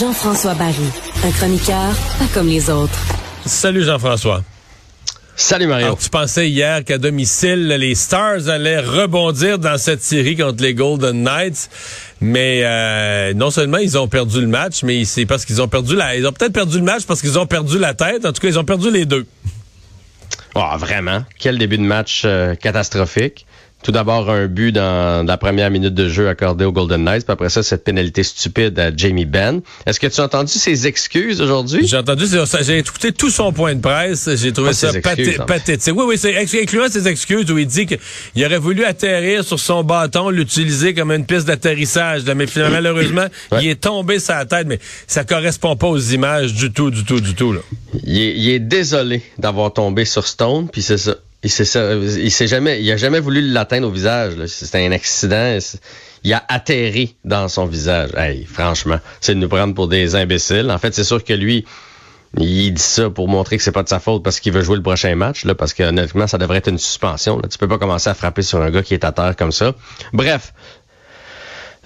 [0.00, 0.74] Jean-François Barry,
[1.24, 2.98] un chroniqueur pas comme les autres.
[3.44, 4.42] Salut Jean-François.
[5.36, 5.86] Salut Mario.
[5.86, 10.74] Alors, tu pensais hier qu'à domicile, les Stars allaient rebondir dans cette série contre les
[10.74, 11.68] Golden Knights,
[12.20, 15.96] mais euh, non seulement ils ont perdu le match, mais c'est parce qu'ils ont perdu
[15.96, 18.24] la, ils ont peut-être perdu le match parce qu'ils ont perdu la tête.
[18.24, 19.26] En tout cas, ils ont perdu les deux.
[20.54, 21.24] Oh, vraiment?
[21.38, 23.46] Quel début de match euh, catastrophique.
[23.82, 27.32] Tout d'abord, un but dans, la première minute de jeu accordé aux Golden Knights, puis
[27.32, 29.62] après ça, cette pénalité stupide à Jamie Benn.
[29.86, 31.86] Est-ce que tu as entendu ses excuses aujourd'hui?
[31.86, 32.26] J'ai entendu,
[32.62, 34.28] j'ai écouté tout son point de presse.
[34.36, 34.92] J'ai trouvé ça
[35.46, 35.94] pathétique.
[35.96, 39.82] Oui, oui, c'est incluant ses excuses où il dit qu'il aurait voulu atterrir sur son
[39.82, 42.24] bâton, l'utiliser comme une piste d'atterrissage.
[42.24, 43.26] Mais finalement, malheureusement,
[43.60, 47.04] il est tombé sur la tête, mais ça correspond pas aux images du tout, du
[47.04, 47.52] tout, du tout.
[47.52, 47.60] Là.
[48.04, 51.16] Il, est, il est désolé d'avoir tombé sur Stone, puis c'est ça.
[51.42, 54.34] Il s'est jamais, il a jamais voulu l'atteindre au visage.
[54.46, 55.58] C'était un accident.
[56.22, 58.10] Il a atterri dans son visage.
[58.14, 60.70] Hey, franchement, c'est de nous prendre pour des imbéciles.
[60.70, 61.64] En fait, c'est sûr que lui,
[62.36, 64.76] il dit ça pour montrer que c'est pas de sa faute parce qu'il veut jouer
[64.76, 67.38] le prochain match, là, parce que honnêtement, ça devrait être une suspension.
[67.38, 67.48] Là.
[67.48, 69.74] Tu peux pas commencer à frapper sur un gars qui est à terre comme ça.
[70.12, 70.52] Bref,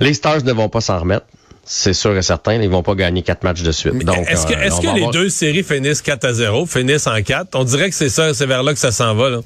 [0.01, 1.27] les Stars ne vont pas s'en remettre
[1.65, 4.05] c'est sûr et certain, ils vont pas gagner quatre matchs de suite.
[4.05, 7.21] Donc, est-ce que, euh, est-ce que les deux séries finissent 4 à 0, finissent en
[7.23, 7.55] 4?
[7.55, 9.41] On dirait que c'est ça, c'est vers là que ça s'en va, là.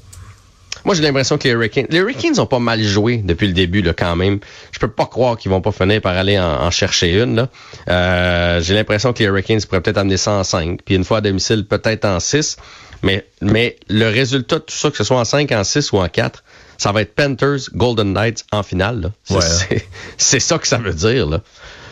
[0.85, 3.81] Moi, j'ai l'impression que les Hurricanes, les Hurricanes ont pas mal joué depuis le début,
[3.81, 4.39] là, quand même.
[4.71, 7.49] Je peux pas croire qu'ils vont pas finir par aller en, chercher une, là.
[7.89, 11.17] Euh, j'ai l'impression que les Hurricanes pourraient peut-être amener ça en 5, puis une fois
[11.17, 12.57] à domicile, peut-être en 6.
[13.01, 15.97] Mais, mais le résultat de tout ça, que ce soit en 5, en 6 ou
[15.97, 16.43] en 4,
[16.77, 19.11] ça va être Panthers, Golden Knights en finale, là.
[19.41, 21.41] C'est, c'est ça que ça veut dire, là.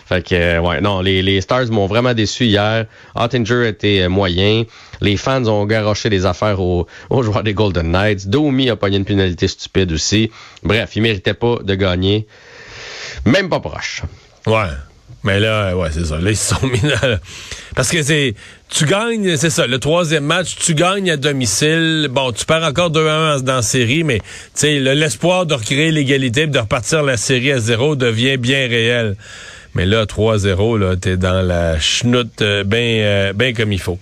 [0.07, 2.85] Fait que, euh, ouais, non, les, les Stars m'ont vraiment déçu hier.
[3.15, 4.63] Ottinger était euh, moyen.
[5.01, 8.27] Les fans ont garoché des affaires aux, aux joueurs des Golden Knights.
[8.29, 10.31] Domi a pogné une pénalité stupide aussi.
[10.63, 12.25] Bref, ils méritaient pas de gagner.
[13.25, 14.03] Même pas proche.
[14.45, 14.69] Ouais.
[15.23, 16.19] Mais là, ouais, c'est ça.
[16.19, 17.19] Là, ils sont mis là.
[17.75, 18.33] Parce que c'est.
[18.69, 22.07] Tu gagnes, c'est ça, le troisième match, tu gagnes à domicile.
[22.09, 24.19] Bon, tu perds encore 2-1 dans la série, mais
[24.61, 29.15] l'espoir de recréer l'égalité et de repartir la série à zéro devient bien réel.
[29.77, 33.99] Mais là, 3-0, là, t'es dans la chenoute euh, bien euh, ben comme il faut.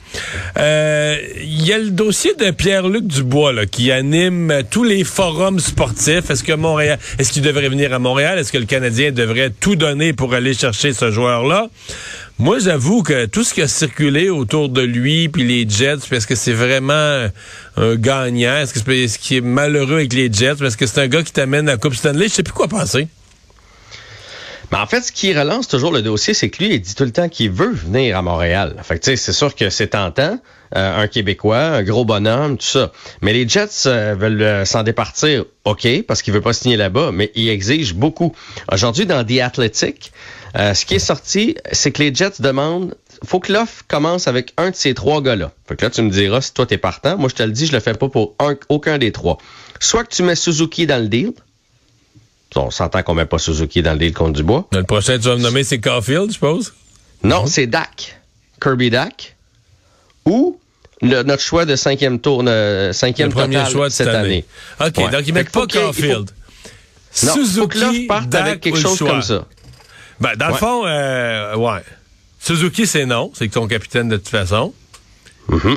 [0.57, 5.59] Euh, il y a le dossier de Pierre-Luc Dubois là, qui anime tous les forums
[5.59, 6.29] sportifs.
[6.29, 8.39] Est-ce que Montréal, est-ce qu'il devrait venir à Montréal?
[8.39, 11.67] Est-ce que le Canadien devrait tout donner pour aller chercher ce joueur-là?
[12.39, 16.25] Moi, j'avoue que tout ce qui a circulé autour de lui, puis les Jets, est-ce
[16.25, 17.27] que c'est vraiment
[17.75, 18.59] un gagnant?
[18.59, 20.63] Est-ce que c'est ce qui est malheureux avec les Jets?
[20.63, 22.29] Est-ce que c'est un gars qui t'amène à la Coupe Stanley?
[22.29, 23.09] Je sais plus quoi penser.
[24.71, 27.03] Mais en fait, ce qui relance toujours le dossier, c'est que lui, il dit tout
[27.03, 28.75] le temps qu'il veut venir à Montréal.
[28.83, 30.39] Fait que, c'est sûr que c'est tentant.
[30.75, 32.91] Euh, un Québécois, un gros bonhomme, tout ça.
[33.21, 37.11] Mais les Jets euh, veulent euh, s'en départir, OK, parce qu'il veut pas signer là-bas,
[37.13, 38.35] mais il exige beaucoup.
[38.71, 40.11] Aujourd'hui, dans The Athletic,
[40.55, 44.71] ce qui est sorti, c'est que les Jets demandent faut que l'offre commence avec un
[44.71, 45.51] de ces trois gars-là.
[45.67, 47.17] Fait que là, tu me diras si toi t'es partant.
[47.17, 48.35] Moi, je te le dis, je le fais pas pour
[48.69, 49.37] aucun des trois.
[49.79, 51.31] Soit que tu mets Suzuki dans le deal,
[52.57, 54.67] on s'entend qu'on met pas Suzuki dans le deal contre Dubois.
[54.71, 56.73] Le prochain, tu vas me nommer, c'est Caulfield, je suppose?
[57.23, 58.19] Non, c'est Dak.
[58.61, 59.35] Kirby Dak.
[60.25, 60.59] Ou
[61.01, 64.45] notre choix de cinquième tour, euh, cinquième le premier choix de cette année.
[64.79, 66.31] OK, donc ils mettent pas Caulfield.
[67.23, 69.45] Non, Suzuki, faut Dak avec quelque chose comme ça.
[70.19, 71.81] Ben, dans le fond, euh, ouais.
[72.39, 73.31] Suzuki, c'est non.
[73.33, 74.73] C'est ton capitaine de toute façon.
[75.49, 75.75] Mm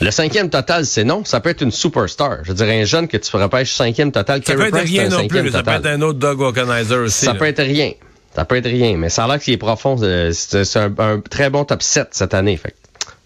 [0.00, 1.24] le cinquième total, c'est non.
[1.24, 2.38] Ça peut être une superstar.
[2.44, 4.42] Je dirais un jeune que tu repêches cinquième total.
[4.44, 5.50] Ça peut être rien non plus.
[5.50, 7.24] Ça peut être un autre Doug Organizer aussi.
[7.24, 7.92] Ça peut être rien.
[8.34, 8.96] Ça peut être rien.
[8.96, 9.96] Mais ça a l'air qu'il est profond.
[10.32, 12.56] C'est un, très bon top 7 cette année.
[12.56, 12.74] Fait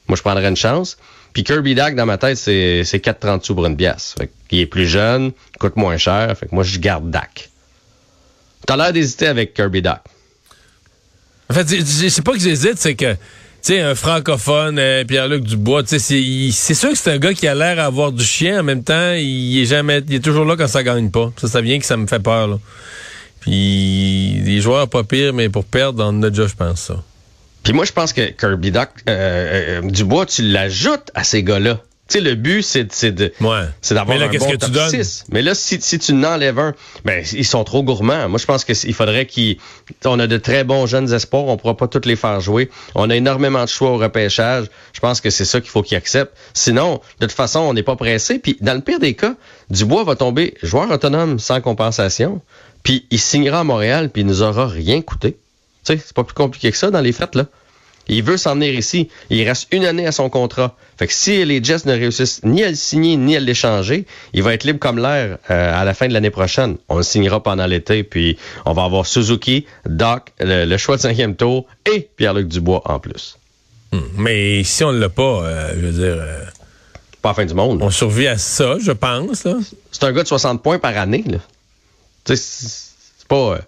[0.08, 0.96] moi, je prendrais une chance.
[1.32, 4.14] Puis Kirby Dak, dans ma tête, c'est 4,30 sous pour une pièce.
[4.18, 6.36] Fait il est plus jeune, coûte moins cher.
[6.38, 7.50] Fait que moi, je garde Dak.
[8.66, 10.02] T'as l'air d'hésiter avec Kirby Dak.
[11.50, 13.16] En fait, c'est pas que j'hésite, c'est que
[13.62, 17.76] sais, un francophone, euh, Pierre-Luc Dubois, c'est sûr que c'est un gars qui a l'air
[17.76, 18.60] d'avoir du chien.
[18.60, 21.32] En même temps, il est jamais, il est toujours là quand ça gagne pas.
[21.36, 22.58] Ça, ça vient que ça me fait peur, là.
[23.40, 27.02] Puis, les joueurs pas pire, mais pour perdre, on a déjà, je pense, ça.
[27.62, 31.80] Puis moi, je pense que Kirby Doc, euh, euh, Dubois, tu l'ajoutes à ces gars-là
[32.08, 33.32] sais, le but, c'est de,
[33.80, 35.24] c'est d'avoir un bon top 6.
[35.30, 38.28] Mais là, si, si tu n'enlèves un, ben, ils sont trop gourmands.
[38.28, 39.58] Moi, je pense qu'il faudrait qu'ils,
[40.04, 42.70] on a de très bons jeunes espoirs, on pourra pas tous les faire jouer.
[42.94, 44.66] On a énormément de choix au repêchage.
[44.92, 46.36] Je pense que c'est ça qu'il faut qu'ils acceptent.
[46.54, 48.38] Sinon, de toute façon, on n'est pas pressé.
[48.38, 49.34] Puis, dans le pire des cas,
[49.70, 52.40] Dubois va tomber joueur autonome sans compensation.
[52.82, 55.36] Puis, il signera à Montréal, puis il nous aura rien coûté.
[55.84, 57.46] Tu sais, c'est pas plus compliqué que ça dans les fêtes, là.
[58.08, 59.08] Il veut s'en venir ici.
[59.30, 60.76] Il reste une année à son contrat.
[60.98, 64.42] Fait que si les Jets ne réussissent ni à le signer ni à l'échanger, il
[64.42, 66.76] va être libre comme l'air euh, à la fin de l'année prochaine.
[66.88, 71.36] On le signera pendant l'été, puis on va avoir Suzuki, Doc, le, choix de cinquième
[71.36, 73.38] tour et Pierre-Luc Dubois en plus.
[73.92, 74.00] Hmm.
[74.16, 76.16] Mais si on ne l'a pas, euh, je veux dire...
[76.18, 76.44] Euh,
[77.22, 77.80] pas la fin du monde.
[77.80, 79.46] On survit à ça, je pense.
[79.92, 81.24] C'est un gars de 60 points par année.
[82.24, 83.60] C'est pas...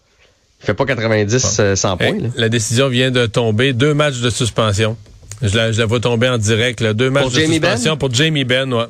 [0.64, 2.19] Il fait pas 90 100 points.
[2.37, 3.75] La décision vient de tomber.
[3.75, 4.96] Deux matchs de suspension.
[5.43, 6.81] Je la, je la vois tomber en direct.
[6.81, 6.94] Là.
[6.94, 7.50] Deux matchs de ben?
[7.50, 8.87] suspension pour Jamie Benn, ouais.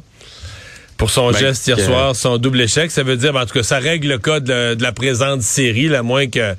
[0.96, 2.92] Pour son ben, geste hier soir, son double échec.
[2.92, 5.88] Ça veut dire, ben, en tout cas, ça règle le cas de, la présente série,
[5.88, 6.54] là, à moins que,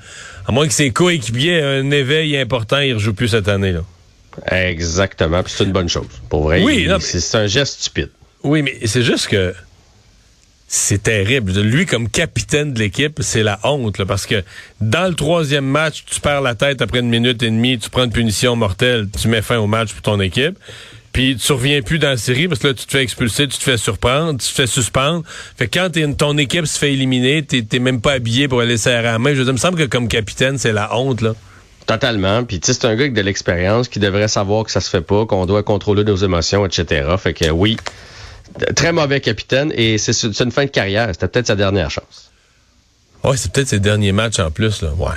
[0.46, 3.72] à moins que ses coéquipiers aient un éveil important, il ne rejoue plus cette année.
[3.72, 3.84] Là.
[4.52, 5.42] Exactement.
[5.46, 6.08] c'est une bonne chose.
[6.28, 6.62] Pour vrai.
[6.62, 8.10] Oui, c'est un geste stupide.
[8.44, 9.56] Oui, mais c'est juste que
[10.68, 11.52] c'est terrible.
[11.62, 14.44] Lui, comme capitaine de l'équipe, c'est la honte, parce que
[14.82, 18.06] dans le troisième match, tu perds la tête après une minute et demie, tu prends
[18.06, 20.58] une punition mortelle, tu mets fin au match pour ton équipe.
[21.14, 23.58] Puis tu reviens plus dans la série parce que là, tu te fais expulser, tu
[23.58, 25.24] te fais surprendre, tu te fais suspendre.
[25.56, 29.04] Fait que quand ton équipe se fait éliminer, t'es même pas habillé pour aller serrer
[29.04, 29.30] la main.
[29.30, 31.34] Je veux dire, il me semble que comme capitaine, c'est la honte, là.
[31.86, 32.44] Totalement.
[32.44, 34.90] Puis tu sais, c'est un gars avec de l'expérience qui devrait savoir que ça se
[34.90, 37.08] fait pas, qu'on doit contrôler nos émotions, etc.
[37.18, 37.78] Fait que oui,
[38.75, 41.10] Très mauvais capitaine et c'est une fin de carrière.
[41.12, 42.31] C'était peut-être sa dernière chance.
[43.24, 44.81] Oui, c'est peut-être ses derniers matchs en plus.
[44.81, 44.92] Là.
[44.98, 45.10] Ouais.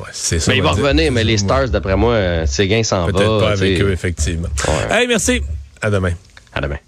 [0.00, 0.50] Ouais, c'est ça.
[0.50, 3.12] Mais il va revenir, mais les Stars, d'après moi, euh, gains s'en va.
[3.12, 4.48] Peut-être pas avec eux, effectivement.
[4.90, 5.42] Hey, merci.
[5.80, 6.12] À demain.
[6.54, 6.78] À demain.